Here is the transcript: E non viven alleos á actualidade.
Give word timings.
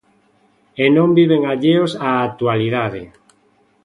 E 0.83 0.85
non 0.95 1.09
viven 1.19 1.41
alleos 1.51 1.91
á 2.07 2.09
actualidade. 2.29 3.01